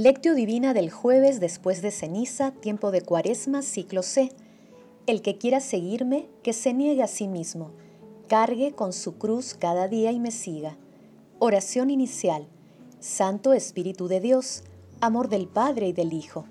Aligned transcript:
Lectio 0.00 0.36
Divina 0.36 0.74
del 0.74 0.92
jueves 0.92 1.40
después 1.40 1.82
de 1.82 1.90
ceniza, 1.90 2.52
tiempo 2.52 2.92
de 2.92 3.02
cuaresma, 3.02 3.62
ciclo 3.62 4.04
C. 4.04 4.30
El 5.08 5.22
que 5.22 5.38
quiera 5.38 5.58
seguirme, 5.58 6.28
que 6.44 6.52
se 6.52 6.72
niegue 6.72 7.02
a 7.02 7.08
sí 7.08 7.26
mismo, 7.26 7.72
cargue 8.28 8.76
con 8.76 8.92
su 8.92 9.18
cruz 9.18 9.54
cada 9.54 9.88
día 9.88 10.12
y 10.12 10.20
me 10.20 10.30
siga. 10.30 10.76
Oración 11.40 11.90
inicial. 11.90 12.46
Santo 13.00 13.52
Espíritu 13.52 14.06
de 14.06 14.20
Dios, 14.20 14.62
amor 15.00 15.28
del 15.28 15.48
Padre 15.48 15.88
y 15.88 15.92
del 15.92 16.12
Hijo, 16.12 16.44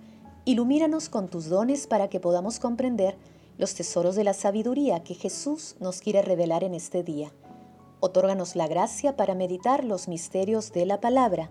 ilumínanos 0.44 1.08
con 1.08 1.30
tus 1.30 1.48
dones 1.48 1.88
para 1.88 2.10
que 2.10 2.20
podamos 2.20 2.60
comprender 2.60 3.16
los 3.58 3.76
tesoros 3.76 4.18
de 4.18 4.26
la 4.26 4.34
sabiduría 4.34 5.06
que 5.06 5.14
Jesús 5.14 5.78
nos 5.80 6.02
quiere 6.02 6.22
revelar 6.22 6.66
en 6.66 6.74
este 6.74 7.02
día. 7.02 7.32
Otórganos 8.02 8.58
la 8.58 8.68
gracia 8.68 9.16
para 9.16 9.36
meditar 9.36 9.86
los 9.86 10.10
misterios 10.10 10.74
de 10.74 10.86
la 10.86 11.00
palabra 11.00 11.50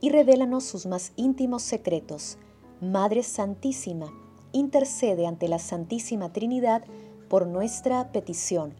y 0.00 0.10
revélanos 0.10 0.64
sus 0.64 0.86
más 0.86 1.12
íntimos 1.16 1.62
secretos. 1.62 2.38
Madre 2.80 3.22
Santísima, 3.22 4.12
intercede 4.52 5.26
ante 5.26 5.48
la 5.48 5.58
Santísima 5.58 6.32
Trinidad 6.32 6.82
por 7.28 7.46
nuestra 7.46 8.10
petición. 8.10 8.74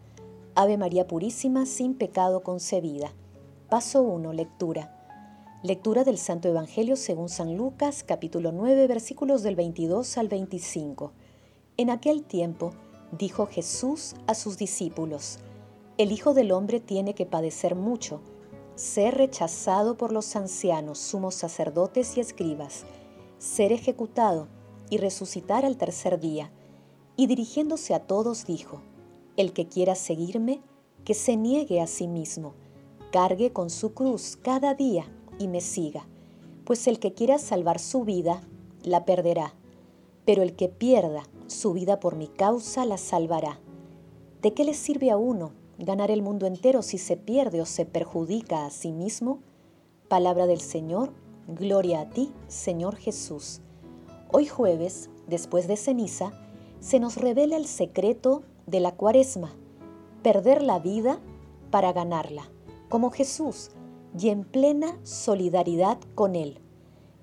Ave 0.55 0.77
María 0.77 1.07
Purísima, 1.07 1.65
sin 1.65 1.93
pecado 1.93 2.41
concebida. 2.41 3.13
Paso 3.69 4.01
1. 4.01 4.33
Lectura. 4.33 4.97
Lectura 5.63 6.03
del 6.03 6.17
Santo 6.17 6.49
Evangelio 6.49 6.95
según 6.95 7.29
San 7.29 7.55
Lucas, 7.55 8.03
capítulo 8.03 8.51
9, 8.51 8.87
versículos 8.87 9.43
del 9.43 9.55
22 9.55 10.17
al 10.17 10.27
25. 10.27 11.11
En 11.77 11.89
aquel 11.91 12.23
tiempo, 12.23 12.71
dijo 13.17 13.45
Jesús 13.45 14.15
a 14.25 14.33
sus 14.33 14.57
discípulos, 14.57 15.37
El 15.97 16.11
Hijo 16.11 16.33
del 16.33 16.51
Hombre 16.51 16.79
tiene 16.79 17.13
que 17.13 17.27
padecer 17.27 17.75
mucho 17.75 18.21
ser 18.75 19.15
rechazado 19.15 19.97
por 19.97 20.11
los 20.11 20.35
ancianos, 20.35 20.99
sumos 20.99 21.35
sacerdotes 21.35 22.17
y 22.17 22.19
escribas, 22.19 22.85
ser 23.37 23.71
ejecutado 23.71 24.47
y 24.89 24.97
resucitar 24.97 25.65
al 25.65 25.77
tercer 25.77 26.19
día. 26.19 26.51
Y 27.15 27.27
dirigiéndose 27.27 27.93
a 27.93 27.99
todos 27.99 28.45
dijo, 28.45 28.81
El 29.37 29.53
que 29.53 29.67
quiera 29.67 29.95
seguirme, 29.95 30.61
que 31.05 31.13
se 31.13 31.35
niegue 31.35 31.81
a 31.81 31.87
sí 31.87 32.07
mismo, 32.07 32.53
cargue 33.11 33.51
con 33.51 33.69
su 33.69 33.93
cruz 33.93 34.37
cada 34.41 34.73
día 34.73 35.05
y 35.39 35.47
me 35.47 35.61
siga, 35.61 36.07
pues 36.65 36.87
el 36.87 36.99
que 36.99 37.13
quiera 37.13 37.39
salvar 37.39 37.79
su 37.79 38.03
vida, 38.03 38.41
la 38.83 39.05
perderá, 39.05 39.53
pero 40.25 40.43
el 40.43 40.55
que 40.55 40.69
pierda 40.69 41.23
su 41.47 41.73
vida 41.73 41.99
por 41.99 42.15
mi 42.15 42.27
causa, 42.27 42.85
la 42.85 42.97
salvará. 42.97 43.59
¿De 44.41 44.53
qué 44.53 44.63
le 44.63 44.73
sirve 44.73 45.11
a 45.11 45.17
uno 45.17 45.51
ganar 45.81 46.11
el 46.11 46.21
mundo 46.21 46.45
entero 46.45 46.81
si 46.81 46.97
se 46.97 47.17
pierde 47.17 47.61
o 47.61 47.65
se 47.65 47.85
perjudica 47.85 48.65
a 48.65 48.69
sí 48.69 48.91
mismo? 48.91 49.39
Palabra 50.07 50.45
del 50.45 50.61
Señor, 50.61 51.11
gloria 51.47 52.01
a 52.01 52.09
ti, 52.09 52.31
Señor 52.47 52.95
Jesús. 52.95 53.61
Hoy 54.31 54.45
jueves, 54.45 55.09
después 55.27 55.67
de 55.67 55.77
ceniza, 55.77 56.31
se 56.79 56.99
nos 56.99 57.15
revela 57.15 57.57
el 57.57 57.65
secreto 57.65 58.43
de 58.67 58.79
la 58.79 58.95
cuaresma, 58.95 59.55
perder 60.21 60.61
la 60.61 60.79
vida 60.79 61.19
para 61.71 61.93
ganarla, 61.93 62.49
como 62.89 63.09
Jesús, 63.09 63.71
y 64.17 64.29
en 64.29 64.43
plena 64.43 64.99
solidaridad 65.03 65.97
con 66.15 66.35
Él. 66.35 66.59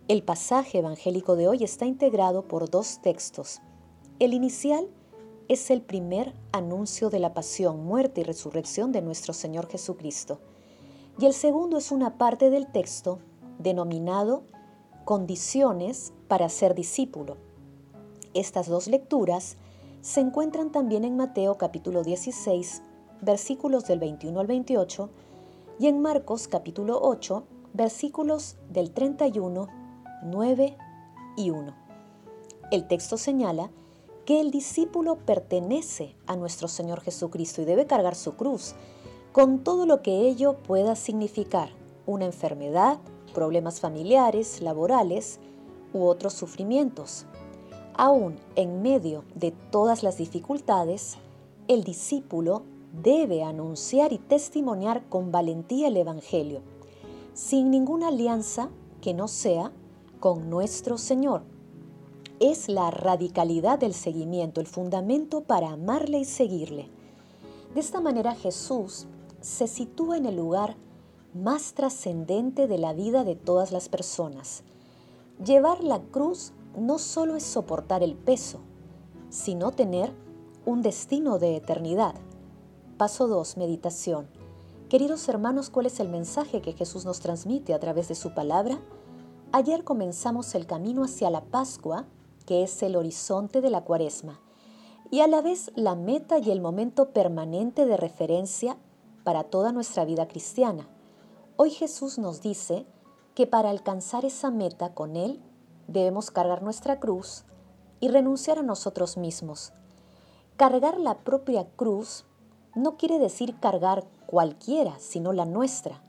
El 0.09 0.22
pasaje 0.22 0.78
evangélico 0.78 1.37
de 1.37 1.48
hoy 1.48 1.62
está 1.62 1.87
integrado 1.87 2.48
por 2.48 2.70
dos 2.70 3.00
textos. 3.03 3.61
El 4.19 4.32
inicial 4.32 4.88
es 5.48 5.70
el 5.70 5.81
primer 5.81 6.34
anuncio 6.53 7.09
de 7.09 7.19
la 7.19 7.32
pasión, 7.32 7.84
muerte 7.84 8.20
y 8.20 8.25
resurrección 8.25 8.92
de 8.92 9.00
nuestro 9.00 9.32
Señor 9.32 9.66
Jesucristo. 9.69 10.38
Y 11.19 11.25
el 11.25 11.32
segundo 11.32 11.78
es 11.78 11.91
una 11.91 12.19
parte 12.19 12.50
del 12.50 12.70
texto 12.70 13.19
denominado 13.58 14.44
Condiciones 15.06 16.12
para 16.28 16.50
ser 16.50 16.75
discípulo. 16.75 17.38
Estas 18.34 18.69
dos 18.69 18.88
lecturas 18.88 19.56
se 20.03 20.20
encuentran 20.20 20.70
también 20.70 21.03
en 21.03 21.16
Mateo 21.16 21.56
capítulo 21.56 22.04
16, 22.04 22.82
versículos 23.22 23.87
del 23.87 24.00
21 24.00 24.38
al 24.38 24.47
28, 24.47 25.08
y 25.81 25.87
en 25.87 26.03
Marcos 26.03 26.47
capítulo 26.47 27.00
8, 27.03 27.42
versículos 27.72 28.56
del 28.69 28.91
31, 28.91 29.66
9 30.25 30.76
y 31.38 31.50
1. 31.50 31.75
El 32.70 32.87
texto 32.87 33.16
señala 33.16 33.70
que 34.28 34.43
el 34.43 34.50
discípulo 34.50 35.16
pertenece 35.16 36.15
a 36.27 36.37
nuestro 36.37 36.69
Señor 36.69 37.00
Jesucristo 37.00 37.62
y 37.62 37.65
debe 37.65 37.87
cargar 37.87 38.15
su 38.15 38.34
cruz, 38.34 38.75
con 39.33 39.65
todo 39.65 39.87
lo 39.87 40.03
que 40.03 40.28
ello 40.28 40.59
pueda 40.59 40.97
significar, 40.97 41.71
una 42.05 42.27
enfermedad, 42.27 42.99
problemas 43.33 43.81
familiares, 43.81 44.61
laborales 44.61 45.41
u 45.94 46.05
otros 46.05 46.34
sufrimientos. 46.34 47.25
Aún 47.94 48.37
en 48.55 48.83
medio 48.83 49.25
de 49.34 49.53
todas 49.71 50.03
las 50.03 50.19
dificultades, 50.19 51.17
el 51.67 51.83
discípulo 51.83 52.65
debe 53.03 53.43
anunciar 53.43 54.12
y 54.12 54.19
testimoniar 54.19 55.09
con 55.09 55.33
valentía 55.33 55.88
el 55.88 55.97
Evangelio, 55.97 56.61
sin 57.33 57.71
ninguna 57.71 58.09
alianza 58.09 58.69
que 59.00 59.15
no 59.15 59.27
sea 59.27 59.72
con 60.21 60.50
nuestro 60.50 60.99
Señor 60.99 61.44
es 62.41 62.69
la 62.69 62.91
radicalidad 62.91 63.78
del 63.78 63.94
seguimiento, 63.94 64.60
el 64.60 64.66
fundamento 64.66 65.43
para 65.43 65.71
amarle 65.71 66.19
y 66.19 66.25
seguirle. 66.25 66.88
De 67.75 67.81
esta 67.81 68.00
manera 68.00 68.34
Jesús 68.34 69.06
se 69.41 69.66
sitúa 69.66 70.16
en 70.16 70.26
el 70.26 70.37
lugar 70.37 70.76
más 71.34 71.75
trascendente 71.75 72.66
de 72.66 72.78
la 72.78 72.93
vida 72.93 73.25
de 73.25 73.37
todas 73.37 73.72
las 73.72 73.88
personas. 73.88 74.62
Llevar 75.44 75.84
la 75.84 76.00
cruz 76.00 76.53
no 76.76 76.99
solo 76.99 77.37
es 77.37 77.43
soportar 77.43 78.03
el 78.03 78.15
peso, 78.15 78.60
sino 79.31 79.72
tener 79.72 80.12
un 80.65 80.82
destino 80.82 81.38
de 81.38 81.56
eternidad. 81.56 82.15
Paso 82.97 83.28
2. 83.28 83.56
Meditación. 83.56 84.28
Queridos 84.88 85.28
hermanos, 85.28 85.70
¿cuál 85.70 85.87
es 85.87 86.00
el 86.00 86.09
mensaje 86.09 86.62
que 86.62 86.72
Jesús 86.72 87.05
nos 87.05 87.20
transmite 87.20 87.75
a 87.75 87.78
través 87.78 88.09
de 88.09 88.15
su 88.15 88.34
palabra? 88.34 88.81
Ayer 89.53 89.84
comenzamos 89.84 90.55
el 90.55 90.66
camino 90.66 91.05
hacia 91.05 91.31
la 91.31 91.43
Pascua 91.43 92.06
que 92.48 92.62
es 92.62 92.82
el 92.82 92.97
horizonte 92.97 93.60
de 93.60 93.69
la 93.69 93.82
cuaresma, 93.82 94.41
y 95.10 95.20
a 95.20 95.26
la 95.26 95.42
vez 95.42 95.70
la 95.75 95.94
meta 95.94 96.38
y 96.38 96.50
el 96.50 96.62
momento 96.62 97.10
permanente 97.10 97.84
de 97.84 97.98
referencia 97.98 98.78
para 99.22 99.44
toda 99.44 99.70
nuestra 99.70 100.06
vida 100.06 100.28
cristiana. 100.28 100.88
Hoy 101.56 101.69
Jesús 101.69 102.16
nos 102.19 102.41
dice 102.41 102.87
que 103.34 103.47
para 103.47 103.69
alcanzar 103.69 104.25
esa 104.25 104.50
meta 104.50 104.94
con 104.94 105.16
Él 105.16 105.42
debemos 105.88 106.31
cargar 106.31 106.62
nuestra 106.62 106.98
cruz 107.00 107.44
y 108.00 108.08
renunciar 108.08 108.58
a 108.58 108.62
nosotros 108.62 109.19
mismos. 109.19 109.75
Cargar 110.56 110.98
la 110.98 111.19
propia 111.19 111.69
cruz 111.76 112.25
no 112.75 112.97
quiere 112.97 113.19
decir 113.19 113.60
cargar 113.60 114.06
cualquiera, 114.25 114.98
sino 115.00 115.34
la 115.34 115.44
nuestra, 115.44 116.03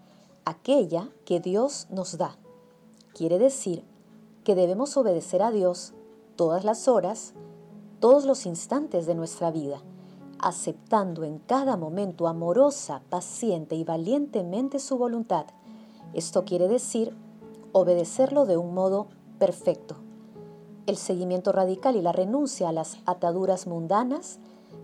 aquella 0.46 1.10
que 1.26 1.42
Dios 1.42 1.88
nos 1.90 2.18
da. 2.18 2.38
Quiere 3.14 3.40
decir 3.40 3.84
que 4.46 4.56
debemos 4.56 4.96
obedecer 4.96 5.42
a 5.42 5.52
Dios 5.52 5.94
todas 6.40 6.64
las 6.64 6.88
horas, 6.88 7.34
todos 8.00 8.24
los 8.24 8.46
instantes 8.46 9.06
de 9.06 9.14
nuestra 9.14 9.52
vida, 9.52 9.82
aceptando 10.40 11.26
en 11.26 11.40
cada 11.40 11.76
momento 11.76 12.30
amorosa, 12.30 13.02
paciente 13.10 13.76
y 13.76 13.84
valientemente 13.84 14.80
su 14.80 14.98
voluntad. 14.98 15.48
Esto 16.14 16.46
quiere 16.46 16.70
decir 16.70 17.14
obedecerlo 17.74 18.46
de 18.46 18.56
un 18.56 18.74
modo 18.74 19.08
perfecto. 19.38 19.98
El 20.86 20.96
seguimiento 20.96 21.52
radical 21.52 21.98
y 21.98 22.02
la 22.02 22.14
renuncia 22.14 22.70
a 22.70 22.72
las 22.72 23.00
ataduras 23.06 23.68
mundanas 23.68 24.40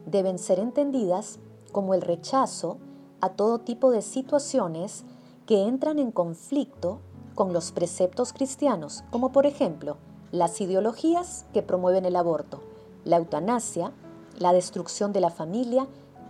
deben 0.05 0.39
ser 0.39 0.59
entendidas 0.59 1.39
como 1.71 1.93
el 1.93 2.01
rechazo 2.01 2.79
a 3.21 3.29
todo 3.29 3.59
tipo 3.59 3.91
de 3.91 4.01
situaciones 4.01 5.05
que 5.45 5.63
entran 5.63 5.99
en 5.99 6.11
conflicto 6.11 6.99
con 7.33 7.53
los 7.53 7.71
preceptos 7.71 8.33
cristianos, 8.33 9.05
como 9.09 9.31
por 9.31 9.45
ejemplo 9.45 9.95
las 10.35 10.59
ideologías 10.61 11.45
que 11.53 11.63
promueven 11.63 12.05
el 12.05 12.15
aborto, 12.15 12.61
la 13.03 13.17
eutanasia, 13.17 13.91
la 14.37 14.53
destrucción 14.53 15.13
de 15.13 15.21
la 15.21 15.29
familia, 15.29 15.87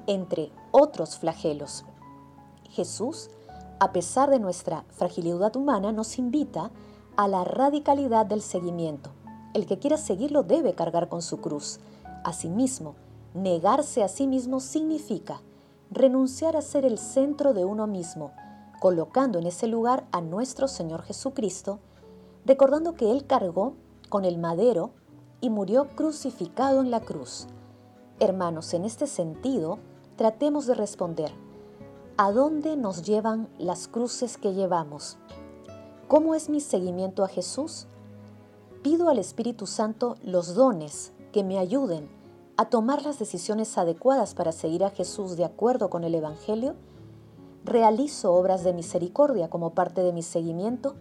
entre 0.07 0.51
otros 0.71 1.17
flagelos. 1.17 1.85
Jesús, 2.69 3.29
a 3.79 3.91
pesar 3.91 4.29
de 4.29 4.39
nuestra 4.39 4.85
fragilidad 4.89 5.55
humana, 5.55 5.91
nos 5.91 6.17
invita 6.17 6.71
a 7.15 7.27
la 7.27 7.43
radicalidad 7.43 8.25
del 8.25 8.41
seguimiento. 8.41 9.11
El 9.53 9.65
que 9.65 9.79
quiera 9.79 9.97
seguirlo 9.97 10.43
debe 10.43 10.73
cargar 10.73 11.07
con 11.09 11.21
su 11.21 11.39
cruz. 11.39 11.79
Asimismo, 12.23 12.95
negarse 13.33 14.03
a 14.03 14.07
sí 14.07 14.27
mismo 14.27 14.59
significa 14.59 15.41
renunciar 15.91 16.57
a 16.57 16.61
ser 16.61 16.85
el 16.85 16.97
centro 16.97 17.53
de 17.53 17.63
uno 17.63 17.87
mismo, 17.87 18.31
colocando 18.79 19.39
en 19.39 19.47
ese 19.47 19.67
lugar 19.67 20.05
a 20.11 20.19
nuestro 20.19 20.67
Señor 20.67 21.03
Jesucristo, 21.03 21.79
recordando 22.45 22.95
que 22.95 23.11
Él 23.11 23.25
cargó 23.25 23.75
con 24.09 24.25
el 24.25 24.37
madero 24.37 24.91
y 25.41 25.49
murió 25.49 25.87
crucificado 25.95 26.81
en 26.81 26.91
la 26.91 27.01
cruz. 27.01 27.47
Hermanos, 28.19 28.73
en 28.73 28.85
este 28.85 29.07
sentido, 29.07 29.79
tratemos 30.15 30.65
de 30.65 30.75
responder, 30.75 31.31
¿a 32.17 32.31
dónde 32.31 32.77
nos 32.77 33.03
llevan 33.03 33.49
las 33.57 33.87
cruces 33.87 34.37
que 34.37 34.53
llevamos? 34.53 35.17
¿Cómo 36.07 36.35
es 36.35 36.49
mi 36.49 36.61
seguimiento 36.61 37.23
a 37.23 37.27
Jesús? 37.27 37.87
pido 38.85 39.09
al 39.09 39.17
Espíritu 39.17 39.65
Santo 39.65 40.15
los 40.21 40.53
dones 40.53 41.11
que 41.33 41.43
me 41.43 41.57
ayuden 41.57 42.07
a 42.55 42.69
tomar 42.69 43.01
las 43.01 43.17
decisiones 43.17 43.79
adecuadas 43.79 44.35
para 44.35 44.51
seguir 44.51 44.83
a 44.83 44.91
Jesús 44.91 45.37
de 45.37 45.43
acuerdo 45.43 45.89
con 45.89 46.03
el 46.03 46.13
Evangelio, 46.13 46.75
realizo 47.63 48.35
obras 48.35 48.63
de 48.63 48.73
misericordia 48.73 49.49
como 49.49 49.71
parte 49.71 50.03
de 50.03 50.13
mi 50.13 50.21
seguimiento, 50.21 50.93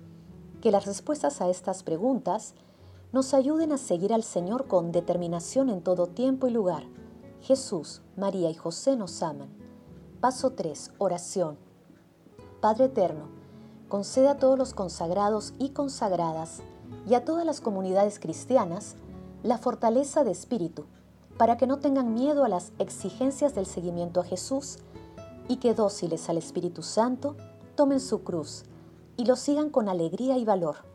que 0.63 0.71
las 0.71 0.87
respuestas 0.87 1.43
a 1.43 1.51
estas 1.51 1.83
preguntas 1.83 2.55
nos 3.15 3.33
ayuden 3.33 3.71
a 3.71 3.79
seguir 3.79 4.13
al 4.13 4.25
Señor 4.25 4.67
con 4.67 4.91
determinación 4.91 5.71
en 5.71 5.83
todo 5.83 6.09
tiempo 6.09 6.49
y 6.49 6.51
lugar. 6.51 6.83
Jesús, 7.43 8.03
María 8.17 8.51
y 8.51 8.55
José 8.55 8.97
nos 8.97 9.23
aman. 9.23 9.51
Paso 10.21 10.51
3. 10.51 10.91
Oración. 10.99 11.57
Padre 12.61 12.87
Eterno, 12.87 13.29
concede 13.89 14.27
a 14.27 14.39
todos 14.39 14.59
los 14.59 14.75
consagrados 14.75 15.55
y 15.61 15.69
consagradas 15.69 16.63
y 17.09 17.15
a 17.15 17.25
todas 17.25 17.47
las 17.47 17.61
comunidades 17.61 18.19
cristianas 18.19 18.97
la 19.45 19.59
fortaleza 19.59 20.25
de 20.25 20.33
espíritu 20.33 20.85
para 21.39 21.57
que 21.57 21.69
no 21.69 21.79
tengan 21.79 22.15
miedo 22.15 22.45
a 22.45 22.49
las 22.49 22.73
exigencias 22.81 23.55
del 23.55 23.67
seguimiento 23.67 24.19
a 24.19 24.25
Jesús 24.25 24.79
y 25.47 25.59
que 25.59 25.73
dóciles 25.73 26.29
al 26.29 26.39
Espíritu 26.39 26.83
Santo 26.83 27.37
tomen 27.77 28.01
su 28.01 28.25
cruz 28.25 28.65
y 29.17 29.25
lo 29.25 29.37
sigan 29.37 29.71
con 29.71 29.89
alegría 29.89 30.37
y 30.37 30.45
valor. 30.45 30.94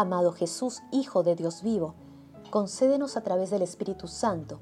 Amado 0.00 0.32
Jesús, 0.32 0.82
Hijo 0.92 1.22
de 1.22 1.36
Dios 1.36 1.62
vivo, 1.62 1.92
concédenos 2.50 3.18
a 3.18 3.20
través 3.20 3.50
del 3.50 3.60
Espíritu 3.60 4.08
Santo 4.08 4.58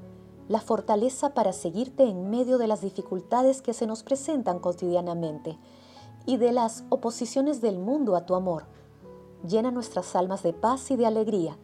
la 0.48 0.60
fortaleza 0.60 1.32
para 1.32 1.52
seguirte 1.52 2.08
en 2.08 2.28
medio 2.28 2.58
de 2.58 2.66
las 2.66 2.80
dificultades 2.80 3.62
que 3.62 3.72
se 3.72 3.86
nos 3.86 4.02
presentan 4.02 4.58
cotidianamente 4.58 5.56
y 6.26 6.38
de 6.38 6.50
las 6.50 6.82
oposiciones 6.88 7.60
del 7.60 7.78
mundo 7.78 8.16
a 8.16 8.26
tu 8.26 8.34
amor. 8.34 8.64
Llena 9.46 9.70
nuestras 9.70 10.16
almas 10.16 10.42
de 10.42 10.54
paz 10.54 10.90
y 10.90 10.96
de 10.96 11.06
alegría 11.06 11.56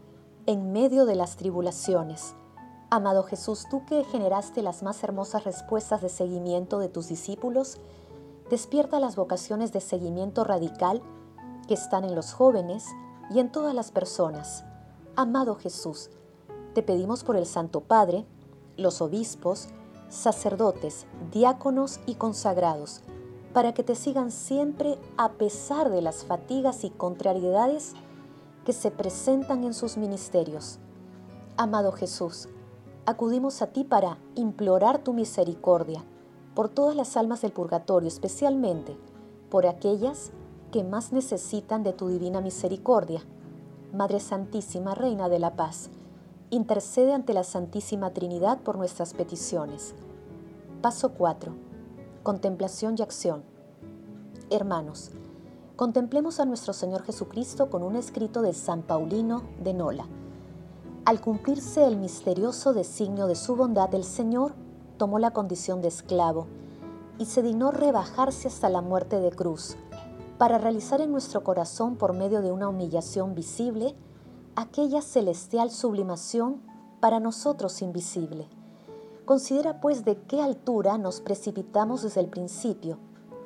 en 0.47 0.71
medio 0.71 1.05
de 1.05 1.17
las 1.17 1.35
tribulaciones. 1.35 2.37
Amado 2.91 3.25
Jesús, 3.25 3.67
tú 3.69 3.85
que 3.87 4.05
generaste 4.05 4.63
las 4.63 4.85
más 4.85 5.03
hermosas 5.03 5.43
respuestas 5.43 6.01
de 6.01 6.11
seguimiento 6.11 6.79
de 6.79 6.91
tus 6.91 7.09
discípulos, 7.09 7.79
despierta 8.51 9.01
las 9.01 9.17
vocaciones 9.17 9.73
de 9.73 9.81
seguimiento 9.81 10.45
radical 10.45 11.03
que 11.67 11.75
están 11.75 12.05
en 12.05 12.15
los 12.15 12.33
jóvenes 12.33 12.87
y 13.31 13.41
en 13.41 13.51
todas 13.51 13.75
las 13.75 13.91
personas. 13.91 14.65
Amado 15.17 15.55
Jesús, 15.55 16.11
te 16.75 16.83
pedimos 16.83 17.25
por 17.25 17.37
el 17.37 17.47
Santo 17.47 17.81
Padre, 17.81 18.27
los 18.77 19.01
obispos, 19.01 19.69
sacerdotes, 20.09 21.07
diáconos 21.33 22.01
y 22.07 22.15
consagrados, 22.15 23.01
para 23.53 23.73
que 23.75 23.85
te 23.85 23.95
sigan 23.95 24.31
siempre 24.31 24.99
a 25.17 25.33
pesar 25.33 25.91
de 25.91 26.03
las 26.03 26.25
fatigas 26.25 26.85
y 26.85 26.91
contrariedades 26.91 27.95
que 28.65 28.73
se 28.73 28.91
presentan 28.91 29.65
en 29.65 29.75
sus 29.75 29.97
ministerios. 29.97 30.79
Amado 31.57 31.93
Jesús, 31.93 32.49
acudimos 33.07 33.63
a 33.63 33.69
ti 33.69 33.85
para 33.85 34.19
implorar 34.35 34.99
tu 34.99 35.13
misericordia 35.13 36.05
por 36.55 36.69
todas 36.69 36.97
las 36.97 37.17
almas 37.17 37.43
del 37.43 37.53
purgatorio, 37.53 38.09
especialmente 38.09 38.97
por 39.51 39.67
aquellas 39.67 40.31
que 40.31 40.44
más 40.83 41.13
necesitan 41.13 41.85
de 41.85 41.93
tu 41.93 42.09
divina 42.09 42.41
misericordia. 42.41 43.23
Madre 43.93 44.19
Santísima, 44.19 44.95
Reina 44.95 45.29
de 45.29 45.39
la 45.39 45.55
Paz, 45.55 45.91
intercede 46.51 47.13
ante 47.13 47.35
la 47.35 47.45
Santísima 47.45 48.11
Trinidad 48.11 48.59
por 48.59 48.77
nuestras 48.77 49.15
peticiones. 49.15 49.95
Paso 50.83 51.13
4. 51.13 51.53
Contemplación 52.25 52.97
y 52.99 53.03
acción. 53.03 53.45
Hermanos, 54.51 55.13
contemplemos 55.77 56.41
a 56.41 56.45
nuestro 56.45 56.73
Señor 56.73 57.03
Jesucristo 57.03 57.71
con 57.71 57.83
un 57.83 57.95
escrito 57.95 58.43
de 58.43 58.53
San 58.53 58.83
Paulino 58.83 59.45
de 59.63 59.75
Nola. 59.75 60.07
Al 61.05 61.21
cumplirse 61.21 61.87
el 61.87 61.97
misterioso 61.97 62.73
designio 62.73 63.27
de 63.27 63.37
su 63.37 63.55
bondad, 63.57 63.95
el 63.95 64.05
Señor 64.05 64.55
tomó 64.97 65.19
la 65.19 65.33
condición 65.33 65.83
de 65.83 65.89
esclavo 65.89 66.47
y 67.19 67.27
se 67.27 67.43
dignó 67.43 67.71
rebajarse 67.71 68.49
hasta 68.49 68.69
la 68.69 68.81
muerte 68.81 69.21
de 69.21 69.31
cruz, 69.31 69.77
para 70.45 70.59
realizar 70.59 71.01
en 71.01 71.11
nuestro 71.11 71.43
corazón, 71.43 71.97
por 71.97 72.13
medio 72.13 72.43
de 72.43 72.53
una 72.53 72.69
humillación 72.69 73.35
visible, 73.35 73.97
aquella 74.57 75.01
celestial 75.01 75.71
sublimación 75.71 76.61
para 77.01 77.19
nosotros 77.19 77.81
invisible. 77.81 78.47
Considera 79.25 79.81
pues 79.81 80.05
de 80.05 80.19
qué 80.19 80.43
altura 80.43 80.99
nos 80.99 81.23
precipitamos 81.23 82.03
desde 82.03 82.21
el 82.21 82.27
principio 82.27 82.99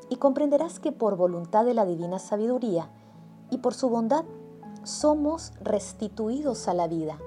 y 0.09 0.17
comprenderás 0.17 0.81
que 0.81 0.91
por 0.91 1.17
voluntad 1.17 1.65
de 1.65 1.75
la 1.75 1.87
divina 1.87 2.19
sabiduría 2.19 2.91
y 3.49 3.59
por 3.59 3.75
su 3.75 3.89
bondad 3.89 4.25
somos 4.83 5.53
restituidos 5.61 6.67
a 6.67 6.75
la 6.75 6.89
vida. 6.89 7.21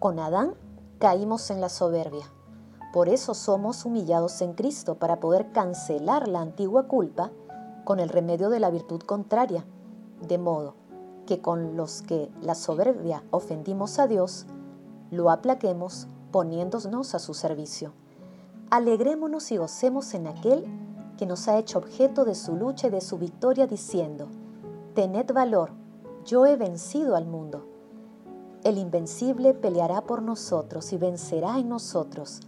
Con 0.00 0.18
Adán 0.18 0.54
caímos 0.98 1.52
en 1.52 1.60
la 1.60 1.68
soberbia. 1.68 2.26
Por 2.92 3.08
eso 3.08 3.34
somos 3.34 3.84
humillados 3.84 4.42
en 4.42 4.54
Cristo 4.54 4.96
para 4.96 5.20
poder 5.20 5.52
cancelar 5.52 6.26
la 6.26 6.40
antigua 6.40 6.88
culpa 6.88 7.30
con 7.84 8.00
el 8.00 8.08
remedio 8.08 8.50
de 8.50 8.60
la 8.60 8.70
virtud 8.70 9.00
contraria, 9.00 9.64
de 10.26 10.38
modo 10.38 10.74
que 11.26 11.40
con 11.40 11.76
los 11.76 12.02
que 12.02 12.30
la 12.40 12.54
soberbia 12.54 13.22
ofendimos 13.30 13.98
a 13.98 14.06
Dios, 14.06 14.46
lo 15.10 15.30
aplaquemos 15.30 16.06
poniéndonos 16.30 17.14
a 17.14 17.18
su 17.18 17.34
servicio. 17.34 17.92
Alegrémonos 18.70 19.52
y 19.52 19.58
gocemos 19.58 20.14
en 20.14 20.26
aquel 20.26 20.64
que 21.18 21.26
nos 21.26 21.46
ha 21.48 21.58
hecho 21.58 21.78
objeto 21.78 22.24
de 22.24 22.34
su 22.34 22.56
lucha 22.56 22.86
y 22.88 22.90
de 22.90 23.00
su 23.00 23.18
victoria, 23.18 23.66
diciendo, 23.66 24.28
Tened 24.94 25.32
valor, 25.32 25.70
yo 26.24 26.46
he 26.46 26.56
vencido 26.56 27.16
al 27.16 27.26
mundo. 27.26 27.66
El 28.64 28.78
invencible 28.78 29.54
peleará 29.54 30.02
por 30.02 30.22
nosotros 30.22 30.92
y 30.92 30.96
vencerá 30.96 31.58
en 31.58 31.68
nosotros. 31.68 32.40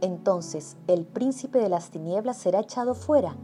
Entonces 0.00 0.76
el 0.86 1.06
príncipe 1.06 1.58
de 1.58 1.68
las 1.68 1.90
tinieblas 1.90 2.36
será 2.36 2.60
echado 2.60 2.94
fuera, 2.94 3.36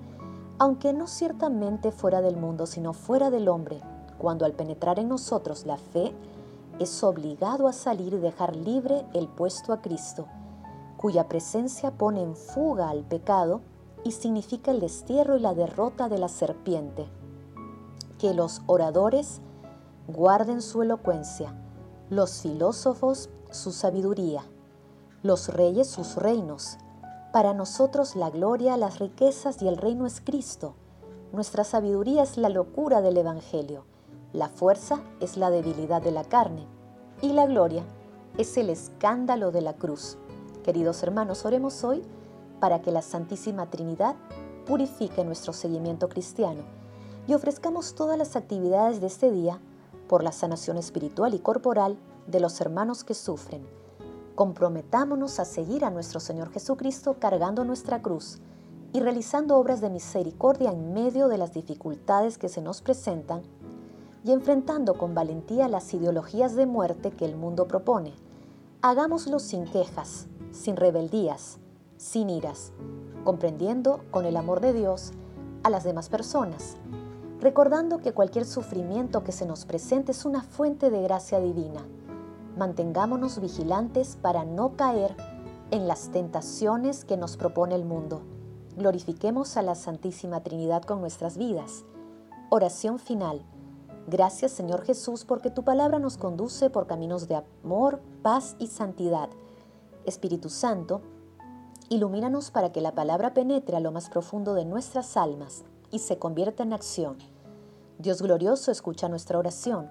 aunque 0.61 0.93
no 0.93 1.07
ciertamente 1.07 1.91
fuera 1.91 2.21
del 2.21 2.37
mundo, 2.37 2.67
sino 2.67 2.93
fuera 2.93 3.31
del 3.31 3.49
hombre 3.49 3.81
cuando 4.19 4.44
al 4.44 4.53
penetrar 4.53 4.99
en 4.99 5.08
nosotros 5.08 5.65
la 5.65 5.79
fe, 5.79 6.13
es 6.79 7.03
obligado 7.03 7.67
a 7.67 7.73
salir 7.73 8.13
y 8.13 8.19
dejar 8.19 8.55
libre 8.55 9.06
el 9.15 9.27
puesto 9.27 9.73
a 9.73 9.81
Cristo, 9.81 10.27
cuya 10.99 11.29
presencia 11.29 11.93
pone 11.93 12.23
en 12.23 12.37
fuga 12.37 12.91
al 12.91 13.05
pecado 13.05 13.63
y 14.05 14.13
significa 14.13 14.70
el 14.70 14.81
destierro 14.81 15.39
y 15.39 15.41
la 15.41 15.55
derrota 15.55 16.11
de 16.11 16.19
la 16.19 16.29
serpiente. 16.29 17.06
Que 18.19 18.34
los 18.34 18.61
oradores 18.67 19.41
guarden 20.08 20.61
su 20.61 20.82
elocuencia, 20.82 21.55
los 22.11 22.43
filósofos 22.43 23.31
su 23.51 23.73
sabiduría, 23.73 24.43
los 25.23 25.49
reyes 25.49 25.89
sus 25.89 26.17
reinos. 26.17 26.77
Para 27.32 27.55
nosotros 27.55 28.17
la 28.17 28.29
gloria, 28.29 28.77
las 28.77 28.99
riquezas 28.99 29.63
y 29.63 29.69
el 29.69 29.77
reino 29.77 30.05
es 30.05 30.20
Cristo. 30.20 30.75
Nuestra 31.32 31.63
sabiduría 31.63 32.25
es 32.25 32.37
la 32.37 32.49
locura 32.49 33.03
del 33.03 33.17
Evangelio. 33.17 33.84
La 34.32 34.49
fuerza 34.49 35.01
es 35.20 35.37
la 35.37 35.51
debilidad 35.51 36.03
de 36.03 36.10
la 36.10 36.25
carne 36.25 36.67
y 37.22 37.32
la 37.32 37.46
gloria 37.46 37.84
es 38.37 38.56
el 38.56 38.69
escándalo 38.69 39.53
de 39.53 39.60
la 39.60 39.75
cruz. 39.75 40.19
Queridos 40.65 41.05
hermanos, 41.05 41.44
oremos 41.44 41.84
hoy 41.84 42.03
para 42.58 42.82
que 42.82 42.91
la 42.91 43.01
Santísima 43.01 43.70
Trinidad 43.70 44.17
purifique 44.67 45.25
nuestro 45.25 45.53
seguimiento 45.53 46.08
cristiano 46.08 46.63
y 47.29 47.34
ofrezcamos 47.34 47.94
todas 47.94 48.19
las 48.19 48.34
actividades 48.34 49.01
de 49.01 49.06
este 49.06 49.31
día 49.31 49.60
por 50.08 50.25
la 50.25 50.32
sanación 50.32 50.79
espiritual 50.79 51.32
y 51.34 51.39
corporal 51.39 51.96
de 52.27 52.41
los 52.41 52.60
hermanos 52.60 53.05
que 53.05 53.15
sufren. 53.15 53.80
Comprometámonos 54.41 55.39
a 55.39 55.44
seguir 55.44 55.85
a 55.85 55.91
nuestro 55.91 56.19
Señor 56.19 56.51
Jesucristo 56.51 57.17
cargando 57.19 57.63
nuestra 57.67 58.01
cruz 58.01 58.39
y 58.91 59.01
realizando 59.01 59.59
obras 59.59 59.82
de 59.82 59.91
misericordia 59.91 60.70
en 60.70 60.94
medio 60.94 61.29
de 61.29 61.37
las 61.37 61.53
dificultades 61.53 62.39
que 62.39 62.49
se 62.49 62.63
nos 62.63 62.81
presentan 62.81 63.43
y 64.25 64.32
enfrentando 64.32 64.94
con 64.94 65.15
valentía 65.15 65.69
las 65.69 65.93
ideologías 65.93 66.56
de 66.56 66.65
muerte 66.65 67.11
que 67.11 67.27
el 67.27 67.37
mundo 67.37 67.69
propone. 67.69 68.15
Hagámoslo 68.81 69.41
sin 69.41 69.67
quejas, 69.67 70.27
sin 70.53 70.77
rebeldías, 70.77 71.59
sin 71.99 72.31
iras, 72.31 72.73
comprendiendo 73.25 74.01
con 74.11 74.25
el 74.25 74.39
amor 74.39 74.61
de 74.61 74.73
Dios 74.73 75.13
a 75.65 75.69
las 75.69 75.85
demás 75.85 76.09
personas, 76.09 76.79
recordando 77.43 77.99
que 77.99 78.15
cualquier 78.15 78.47
sufrimiento 78.47 79.23
que 79.23 79.32
se 79.32 79.44
nos 79.44 79.67
presente 79.67 80.13
es 80.13 80.25
una 80.25 80.43
fuente 80.43 80.89
de 80.89 81.03
gracia 81.03 81.41
divina. 81.41 81.85
Mantengámonos 82.57 83.41
vigilantes 83.41 84.17
para 84.21 84.45
no 84.45 84.77
caer 84.77 85.17
en 85.71 85.87
las 85.87 86.11
tentaciones 86.11 87.05
que 87.05 87.17
nos 87.17 87.37
propone 87.37 87.75
el 87.75 87.85
mundo. 87.85 88.23
Glorifiquemos 88.77 89.57
a 89.57 89.63
la 89.63 89.75
Santísima 89.75 90.43
Trinidad 90.43 90.83
con 90.83 91.01
nuestras 91.01 91.37
vidas. 91.37 91.85
Oración 92.51 92.99
final. 92.99 93.43
Gracias 94.07 94.51
Señor 94.53 94.83
Jesús 94.83 95.25
porque 95.25 95.51
tu 95.51 95.63
palabra 95.63 95.99
nos 95.99 96.17
conduce 96.17 96.71
por 96.71 96.87
caminos 96.87 97.29
de 97.29 97.37
amor, 97.37 98.01
paz 98.23 98.57
y 98.59 98.67
santidad. 98.67 99.29
Espíritu 100.05 100.49
Santo, 100.49 101.03
ilumínanos 101.89 102.51
para 102.51 102.73
que 102.73 102.81
la 102.81 102.95
palabra 102.95 103.35
penetre 103.35 103.77
a 103.77 103.81
lo 103.81 103.93
más 103.93 104.11
profundo 104.11 104.55
de 104.55 104.65
nuestras 104.65 105.17
almas 105.17 105.65
y 105.93 106.01
se 106.01 106.19
convierta 106.19 106.63
en 106.63 106.73
acción. 106.73 107.19
Dios 107.99 108.23
glorioso, 108.23 108.73
escucha 108.73 109.09
nuestra 109.09 109.39
oración. 109.39 109.91